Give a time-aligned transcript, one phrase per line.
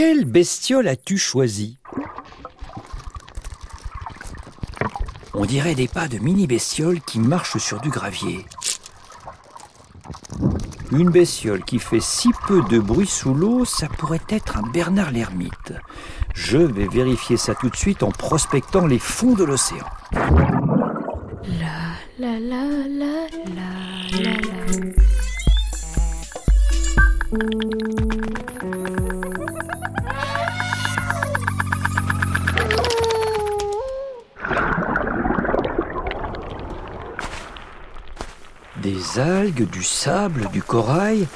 [0.00, 1.76] Quelle bestiole as-tu choisi?
[5.34, 8.46] On dirait des pas de mini-bestioles qui marchent sur du gravier.
[10.92, 15.10] Une bestiole qui fait si peu de bruit sous l'eau, ça pourrait être un Bernard
[15.10, 15.72] l'ermite.
[16.32, 19.86] Je vais vérifier ça tout de suite en prospectant les fonds de l'océan.
[21.58, 21.74] La
[22.20, 23.72] la la la la
[24.22, 24.30] la
[27.32, 27.67] la.
[38.82, 41.26] Des algues, du sable, du corail,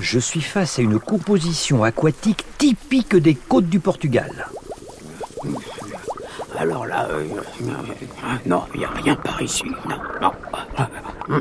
[0.00, 4.46] je suis face à une composition aquatique typique des côtes du Portugal.
[6.58, 7.26] Alors là, euh,
[7.62, 7.72] euh,
[8.46, 9.64] non, il n'y a rien par ici.
[9.88, 10.32] Non, non.
[11.30, 11.40] Euh,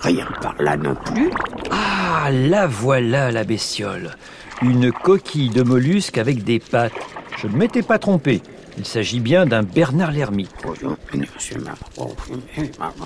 [0.00, 1.30] Rien par là non plus.
[1.70, 4.16] Ah, la voilà la bestiole.
[4.62, 6.92] Une coquille de mollusque avec des pattes.
[7.36, 8.40] Je ne m'étais pas trompé.
[8.78, 10.54] Il s'agit bien d'un Bernard l'ermite.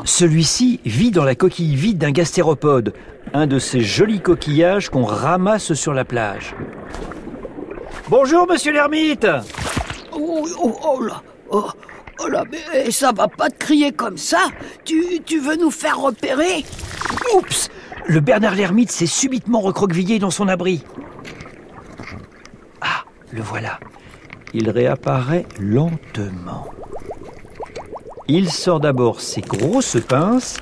[0.05, 2.93] Celui-ci vit dans la coquille vide d'un gastéropode,
[3.33, 6.55] un de ces jolis coquillages qu'on ramasse sur la plage.
[8.09, 9.27] Bonjour, monsieur l'ermite
[10.13, 11.67] Oh, oh, oh là, oh,
[12.21, 14.49] oh là, mais ça va pas te crier comme ça
[14.85, 16.65] tu, tu veux nous faire repérer?
[17.35, 17.71] Oups
[18.07, 20.85] Le Bernard l'ermite s'est subitement recroquevillé dans son abri.
[23.33, 23.81] Le voilà.
[24.55, 26.67] Il réapparaît lentement.
[28.29, 30.57] Il sort d'abord ses grosses pinces,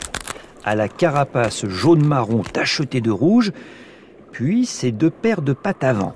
[0.65, 3.53] à la carapace jaune-marron tachetée de rouge,
[4.33, 6.15] puis ses deux paires de pattes avant.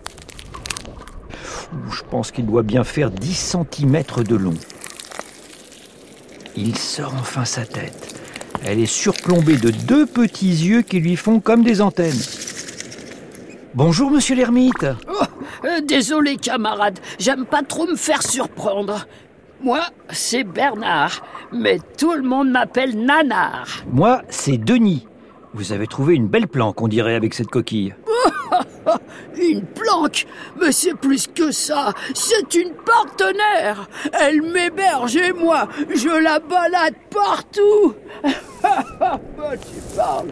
[1.91, 4.55] Je pense qu'il doit bien faire 10 cm de long.
[6.57, 8.15] Il sort enfin sa tête.
[8.65, 12.21] Elle est surplombée de deux petits yeux qui lui font comme des antennes.
[13.75, 14.87] Bonjour, monsieur l'ermite.
[15.09, 15.25] Oh,
[15.65, 19.07] euh, Désolé camarade, j'aime pas trop me faire surprendre.
[19.61, 23.67] Moi, c'est Bernard, mais tout le monde m'appelle Nanar.
[23.91, 25.07] Moi, c'est Denis.
[25.55, 27.95] Vous avez trouvé une belle planque, on dirait, avec cette coquille.
[29.39, 30.27] Une planque
[30.61, 33.87] Mais c'est plus que ça C'est une partenaire
[34.19, 37.95] Elle m'héberge et moi, je la balade partout
[38.63, 39.19] Bah,
[39.61, 40.29] Tu parles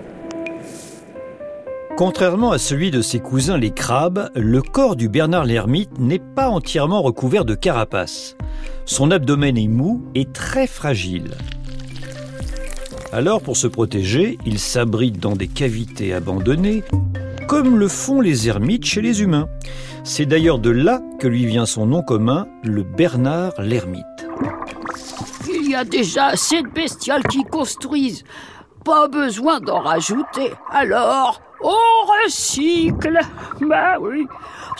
[1.96, 6.50] Contrairement à celui de ses cousins les crabes, le corps du Bernard l'ermite n'est pas
[6.50, 8.36] entièrement recouvert de carapace.
[8.84, 11.30] Son abdomen est mou et très fragile.
[13.12, 16.84] Alors, pour se protéger, il s'abrite dans des cavités abandonnées,
[17.48, 19.48] comme le font les ermites chez les humains.
[20.04, 24.04] C'est d'ailleurs de là que lui vient son nom commun, le Bernard l'ermite.
[25.48, 28.22] Il y a déjà assez de bestioles qui construisent.
[28.84, 30.52] Pas besoin d'en rajouter.
[30.70, 33.18] Alors, on recycle.
[33.60, 34.26] Bah oui.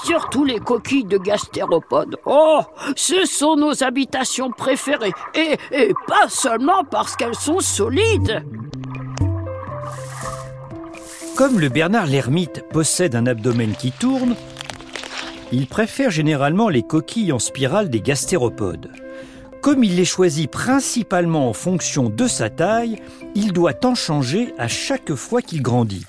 [0.04, 2.16] Surtout les coquilles de gastéropodes.
[2.26, 2.60] Oh,
[2.94, 5.12] ce sont nos habitations préférées.
[5.34, 8.44] Et, et pas seulement parce qu'elles sont solides.
[11.36, 14.36] Comme le Bernard l'ermite possède un abdomen qui tourne,
[15.52, 18.90] il préfère généralement les coquilles en spirale des gastéropodes.
[19.60, 23.02] Comme il les choisit principalement en fonction de sa taille,
[23.34, 26.06] il doit en changer à chaque fois qu'il grandit.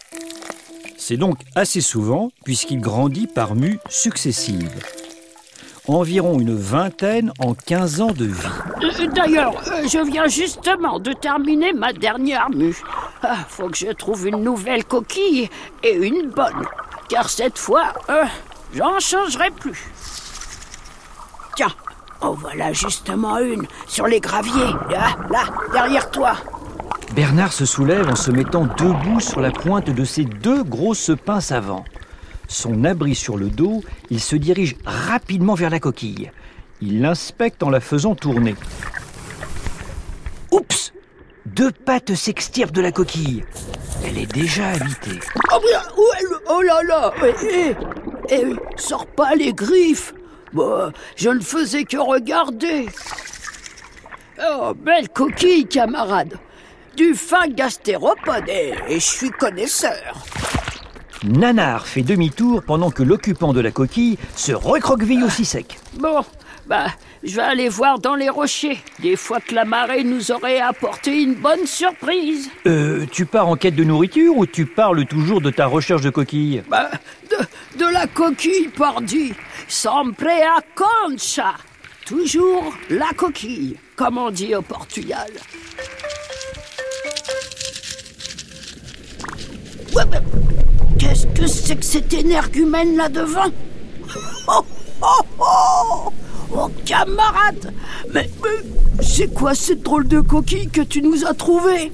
[1.07, 4.83] C'est donc assez souvent puisqu'il grandit par mues successives.
[5.87, 8.47] Environ une vingtaine en 15 ans de vie.
[8.83, 12.75] Euh, D'ailleurs, euh, je viens justement de terminer ma dernière mue.
[13.23, 15.49] Ah, faut que je trouve une nouvelle coquille
[15.81, 16.65] et une bonne.
[17.07, 18.25] Car cette fois, euh,
[18.75, 19.89] j'en changerai plus.
[21.55, 21.71] Tiens,
[22.19, 24.73] en voilà justement une sur les graviers.
[24.89, 26.35] Là, là, derrière toi.
[27.15, 31.51] Bernard se soulève en se mettant debout sur la pointe de ses deux grosses pinces
[31.51, 31.83] avant.
[32.47, 36.31] Son abri sur le dos, il se dirige rapidement vers la coquille.
[36.81, 38.55] Il l'inspecte en la faisant tourner.
[40.51, 40.93] Oups
[41.45, 43.43] Deux pattes s'extirpent de la coquille.
[44.05, 45.19] Elle est déjà habitée.
[45.51, 45.59] Oh,
[46.49, 47.75] Oh là là Eh, eh,
[48.29, 50.13] eh, sors pas les griffes
[50.53, 52.87] Bon, je ne faisais que regarder.
[54.49, 56.37] Oh, belle coquille, camarade
[56.97, 60.25] Du fin gastéropode, et, et je suis connaisseur.
[61.23, 65.77] Nanar fait demi-tour pendant que l'occupant de la coquille se recroqueville aussi sec.
[65.99, 66.25] Bon,
[66.65, 66.87] bah,
[67.23, 68.79] je vais aller voir dans les rochers.
[68.99, 72.49] Des fois que la marée nous aurait apporté une bonne surprise.
[72.65, 76.09] Euh, tu pars en quête de nourriture ou tu parles toujours de ta recherche de
[76.09, 76.89] coquille Bah,
[77.29, 79.33] de, de la coquille, pardi.
[79.67, 81.53] Sempre a concha.
[82.07, 85.27] Toujours la coquille, comme on dit au Portugal.
[90.99, 93.47] Qu'est-ce que c'est que cet énergumène là devant?
[94.49, 94.63] Oh,
[95.01, 96.13] oh, oh
[96.53, 97.73] Oh, camarade
[98.13, 101.91] Mais, mais c'est quoi cette drôle de coquille que tu nous as trouvée?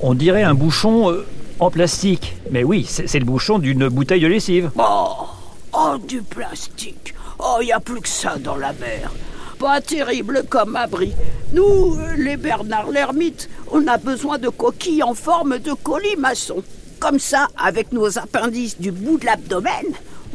[0.00, 1.26] On dirait un bouchon euh,
[1.58, 2.36] en plastique.
[2.50, 4.70] Mais oui, c'est le bouchon d'une bouteille de lessive.
[4.78, 5.26] Oh,
[5.72, 7.14] oh du plastique.
[7.38, 9.12] Oh, y a plus que ça dans la mer.
[9.58, 11.12] Pas terrible comme abri.
[11.52, 16.62] Nous, euh, les Bernard l'ermite, on a besoin de coquilles en forme de colimaçon.
[17.00, 19.86] Comme ça, avec nos appendices du bout de l'abdomen,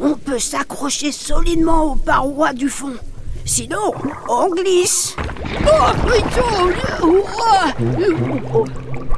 [0.02, 2.94] on peut s'accrocher solidement aux parois du fond.
[3.46, 3.94] Sinon,
[4.30, 5.16] on glisse.
[5.68, 5.92] Oh,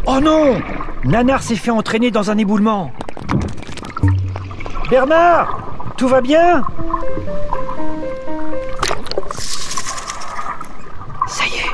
[0.08, 0.60] Oh non
[1.04, 2.92] Nanar s'est fait entraîner dans un éboulement.
[4.90, 5.60] Bernard
[5.98, 6.64] Tout va bien?
[11.28, 11.72] Ça y est,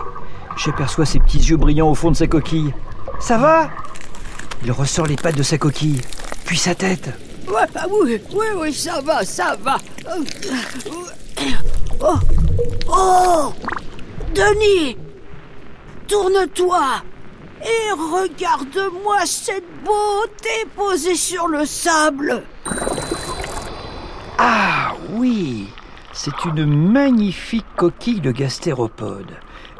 [0.57, 2.73] j'aperçois ses petits yeux brillants au fond de sa coquille.
[3.19, 3.69] Ça va?
[4.63, 6.01] Il ressort les pattes de sa coquille,
[6.45, 7.09] puis sa tête.
[7.47, 9.77] Ouais, ah oui, oui, oui, ça va, ça va.
[11.99, 12.15] Oh,
[12.89, 13.53] oh
[14.33, 14.97] Denis
[16.07, 17.03] Tourne-toi
[17.63, 22.43] et regarde-moi cette beauté posée sur le sable.
[24.37, 25.67] Ah oui
[26.13, 29.31] C'est une magnifique coquille de gastéropode.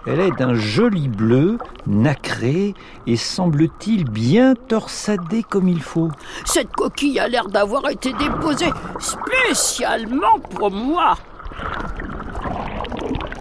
[0.08, 2.74] Elle est d'un joli bleu, nacré
[3.06, 6.10] et semble-t-il bien torsadée comme il faut.
[6.44, 11.18] Cette coquille a l'air d'avoir été déposée spécialement pour moi.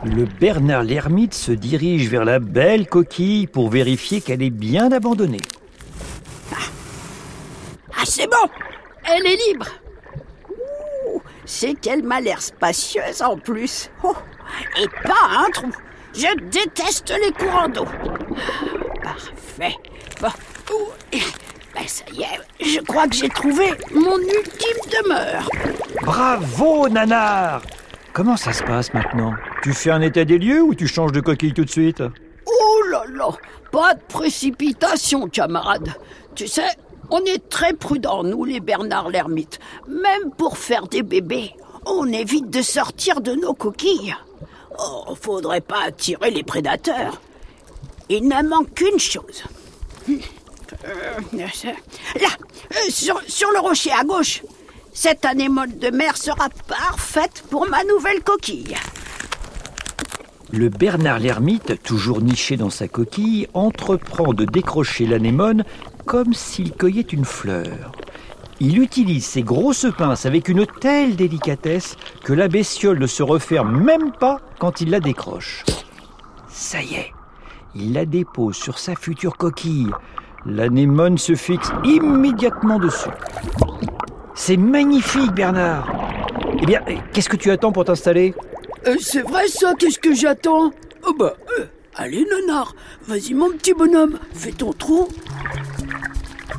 [0.05, 5.41] Le Bernard l'ermite se dirige vers la belle coquille pour vérifier qu'elle est bien abandonnée.
[6.53, 8.51] Ah, c'est bon
[9.05, 9.67] Elle est libre
[10.51, 13.91] Ouh, C'est qu'elle m'a l'air spacieuse en plus.
[14.03, 14.15] Oh,
[14.79, 15.71] et pas un trou.
[16.15, 17.87] Je déteste les courants d'eau.
[19.03, 19.77] Parfait.
[20.21, 20.29] Bon.
[21.75, 25.49] Ben, ça y est, je crois que j'ai trouvé mon ultime demeure.
[26.03, 27.62] Bravo, Nanar
[28.12, 29.35] Comment ça se passe maintenant?
[29.62, 32.03] Tu fais un état des lieux ou tu changes de coquille tout de suite?
[32.47, 33.29] Oh là là
[33.71, 35.95] Pas de précipitation, camarade.
[36.35, 36.67] Tu sais,
[37.09, 39.61] on est très prudents, nous, les Bernard l'ermite.
[39.87, 41.55] Même pour faire des bébés,
[41.87, 44.17] on évite de sortir de nos coquilles.
[44.82, 47.21] Oh, faudrait pas attirer les prédateurs.
[48.09, 49.44] Il ne manque qu'une chose.
[50.09, 52.29] Euh, Là,
[52.73, 54.43] euh, sur, sur le rocher à gauche.
[54.93, 58.77] Cette anémone de mer sera parfaite pour ma nouvelle coquille.
[60.53, 65.65] Le Bernard l'ermite, toujours niché dans sa coquille, entreprend de décrocher l'anémone
[66.06, 67.93] comme s'il cueillait une fleur.
[68.62, 73.83] Il utilise ses grosses pinces avec une telle délicatesse que la bestiole ne se referme
[73.83, 75.65] même pas quand il la décroche.
[76.49, 77.12] Ça y est,
[77.75, 79.91] il la dépose sur sa future coquille.
[80.45, 83.09] L'anémone se fixe immédiatement dessus.
[84.35, 85.91] C'est magnifique, Bernard.
[86.61, 86.83] Eh bien,
[87.15, 88.35] qu'est-ce que tu attends pour t'installer?
[88.87, 90.71] Euh, c'est vrai ça, qu'est-ce que j'attends?
[91.07, 91.65] Oh bah, euh,
[91.95, 92.75] allez Nonard,
[93.07, 95.09] vas-y mon petit bonhomme, fais ton trou.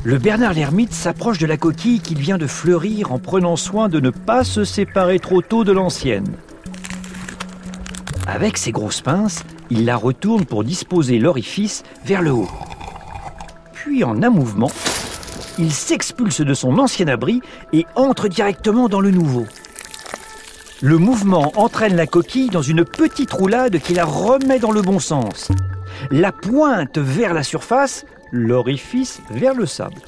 [0.03, 3.99] Le Bernard l'ermite s'approche de la coquille qu'il vient de fleurir en prenant soin de
[3.99, 6.35] ne pas se séparer trop tôt de l'ancienne.
[8.25, 12.49] Avec ses grosses pinces, il la retourne pour disposer l'orifice vers le haut.
[13.73, 14.71] Puis en un mouvement,
[15.59, 17.41] il s'expulse de son ancien abri
[17.73, 19.45] et entre directement dans le nouveau.
[20.81, 24.97] Le mouvement entraîne la coquille dans une petite roulade qui la remet dans le bon
[24.97, 25.49] sens.
[26.09, 30.01] La pointe vers la surface, l'orifice vers le sable.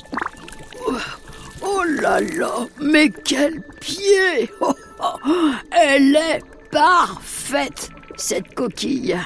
[1.62, 9.18] Oh là là, mais quel pied Oh, oh, Elle est parfaite, cette coquille.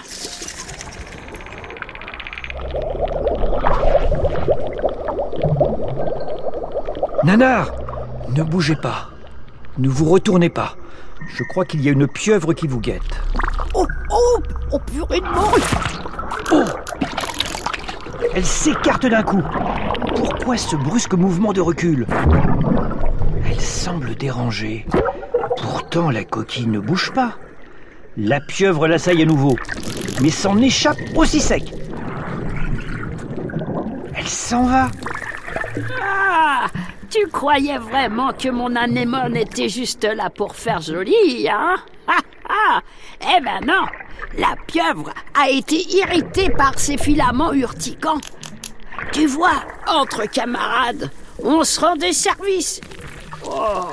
[7.23, 7.71] Nanar,
[8.35, 9.09] ne bougez pas.
[9.77, 10.75] Ne vous retournez pas.
[11.35, 13.01] Je crois qu'il y a une pieuvre qui vous guette.
[13.73, 14.39] Oh, oh,
[14.71, 15.61] oh purée de morue
[16.51, 16.63] Oh
[18.33, 19.41] Elle s'écarte d'un coup.
[20.15, 22.05] Pourquoi ce brusque mouvement de recul
[23.45, 24.85] Elle semble dérangée.
[25.61, 27.35] Pourtant, la coquille ne bouge pas.
[28.17, 29.55] La pieuvre l'assaille à nouveau,
[30.21, 31.71] mais s'en échappe aussi sec.
[34.15, 34.87] Elle s'en va.
[36.01, 36.65] Ah
[37.09, 41.75] Tu croyais vraiment que mon anémone était juste là pour faire joli, hein?
[42.07, 42.81] Ah ah
[43.21, 43.85] Eh ben non
[44.37, 48.21] La pieuvre a été irritée par ses filaments urticants.
[49.11, 51.09] Tu vois, entre camarades,
[51.43, 52.81] on se rend des services.
[53.45, 53.89] Oh,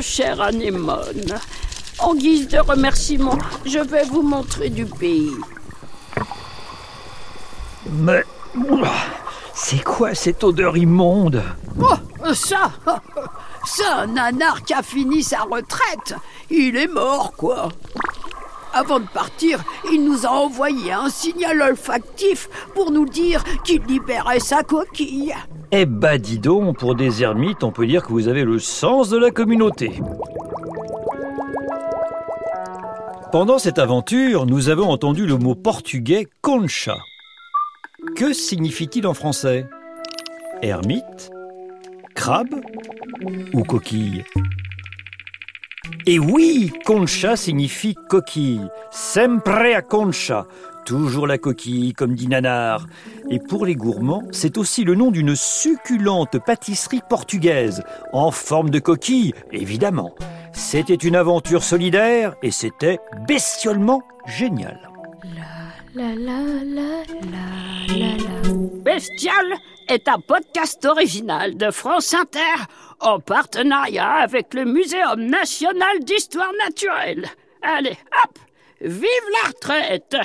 [0.00, 1.38] cher anémone,
[1.98, 5.34] en guise de remerciement, je vais vous montrer du pays.
[7.90, 8.24] Mais...
[9.54, 11.42] C'est quoi cette odeur immonde?
[11.80, 12.72] Oh, ça
[13.66, 16.14] C'est un nanar qui a fini sa retraite.
[16.50, 17.68] Il est mort, quoi.
[18.74, 19.62] Avant de partir,
[19.92, 25.32] il nous a envoyé un signal olfactif pour nous dire qu'il libérait sa coquille.
[25.70, 29.08] Eh bah dis donc, pour des ermites, on peut dire que vous avez le sens
[29.10, 29.92] de la communauté.
[33.30, 36.96] Pendant cette aventure, nous avons entendu le mot portugais concha.
[38.16, 39.66] Que signifie-t-il en français?
[40.62, 41.30] Ermite
[42.14, 42.60] Crabe
[43.52, 44.24] Ou coquille?
[46.06, 48.68] Et oui, concha signifie coquille.
[48.90, 50.46] Sempre a concha.
[50.84, 52.86] Toujours la coquille, comme dit Nanar.
[53.30, 57.82] Et pour les gourmands, c'est aussi le nom d'une succulente pâtisserie portugaise,
[58.12, 60.14] en forme de coquille, évidemment.
[60.52, 64.78] C'était une aventure solidaire et c'était bestiolement génial.
[65.94, 68.34] La la la la la la.
[68.84, 69.46] Bestial
[69.88, 72.54] est un podcast original de France Inter
[73.00, 77.26] en partenariat avec le Muséum national d'histoire naturelle.
[77.62, 78.38] Allez, hop,
[78.80, 80.16] vive la retraite